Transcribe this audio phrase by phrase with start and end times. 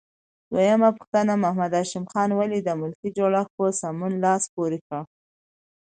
[0.51, 5.01] دویمه پوښتنه: محمد هاشم خان ولې د ملکي جوړښت په سمون لاس پورې کړ؟